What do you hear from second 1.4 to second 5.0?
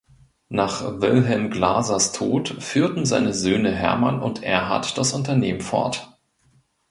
Glasers Tod führten seine Söhne Hermann und Erhard